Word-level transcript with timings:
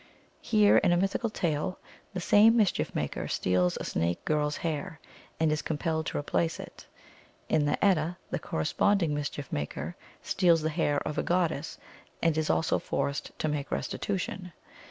Here, 0.41 0.77
in 0.77 0.91
a 0.91 0.97
mythical 0.97 1.29
tale, 1.29 1.77
the 2.15 2.19
same 2.19 2.57
mischief 2.57 2.95
maker 2.95 3.27
steals 3.27 3.77
a 3.79 3.83
snake 3.83 4.25
girl 4.25 4.47
s 4.47 4.57
hair, 4.57 4.99
and 5.39 5.51
is 5.51 5.61
com 5.61 5.77
pelled 5.77 6.05
to 6.07 6.17
replace 6.17 6.59
it. 6.59 6.87
In 7.49 7.65
the 7.67 7.77
Edda, 7.85 8.17
the 8.31 8.39
corresponding 8.39 9.13
mischief 9.13 9.51
maker 9.51 9.95
steals 10.23 10.63
the 10.63 10.71
hair 10.71 10.97
of 11.07 11.19
a 11.19 11.23
goddess, 11.23 11.77
and 12.19 12.35
is 12.35 12.49
also 12.49 12.79
forced 12.79 13.37
to 13.37 13.47
make 13.47 13.69
restitution. 13.69 14.53